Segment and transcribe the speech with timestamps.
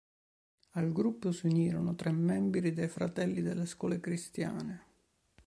[0.71, 4.85] Al gruppo si unirono tre membri dei Fratelli delle scuole cristiane.